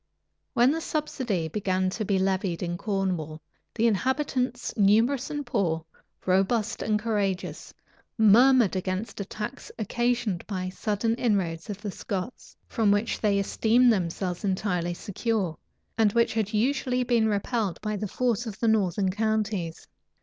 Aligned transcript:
When 0.55 0.71
the 0.71 0.81
subsidy 0.81 1.47
began 1.47 1.91
to 1.91 2.03
be 2.03 2.17
levied 2.17 2.63
in 2.63 2.75
Cornwall, 2.75 3.39
the 3.75 3.85
inhabitants, 3.85 4.75
numerous 4.75 5.29
and 5.29 5.45
poor, 5.45 5.85
robust 6.25 6.81
and 6.81 6.97
courageous, 6.97 7.71
murmured 8.17 8.75
against 8.75 9.21
a 9.21 9.25
tax 9.25 9.71
occasioned 9.77 10.47
by 10.47 10.63
a 10.63 10.71
sudden 10.71 11.13
inroad 11.17 11.69
of 11.69 11.83
the 11.83 11.91
Scots, 11.91 12.57
from 12.67 12.89
which 12.89 13.21
they 13.21 13.37
esteemed 13.37 13.93
themselves 13.93 14.43
entirely 14.43 14.95
secure, 14.95 15.55
and 15.99 16.13
which 16.13 16.33
had 16.33 16.51
usually 16.51 17.03
been 17.03 17.27
repelled 17.29 17.79
by 17.81 17.95
the 17.95 18.07
force 18.07 18.47
of 18.47 18.59
the 18.59 18.67
northern 18.67 19.11
counties. 19.11 19.87